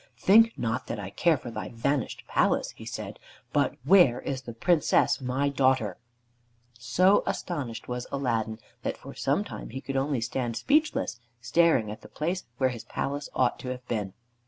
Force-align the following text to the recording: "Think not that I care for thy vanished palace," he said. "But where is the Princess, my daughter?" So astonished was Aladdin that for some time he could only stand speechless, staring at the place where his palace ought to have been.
"Think 0.17 0.53
not 0.57 0.87
that 0.87 0.97
I 0.99 1.11
care 1.11 1.37
for 1.37 1.51
thy 1.51 1.69
vanished 1.69 2.23
palace," 2.27 2.71
he 2.71 2.85
said. 2.85 3.19
"But 3.53 3.75
where 3.83 4.19
is 4.21 4.41
the 4.41 4.53
Princess, 4.53 5.21
my 5.21 5.47
daughter?" 5.47 5.99
So 6.73 7.21
astonished 7.27 7.87
was 7.87 8.07
Aladdin 8.11 8.57
that 8.81 8.97
for 8.97 9.13
some 9.13 9.43
time 9.43 9.69
he 9.69 9.79
could 9.79 9.95
only 9.97 10.21
stand 10.21 10.57
speechless, 10.57 11.19
staring 11.39 11.91
at 11.91 12.01
the 12.01 12.07
place 12.09 12.45
where 12.57 12.71
his 12.71 12.85
palace 12.85 13.29
ought 13.35 13.59
to 13.59 13.67
have 13.67 13.87
been. 13.87 14.13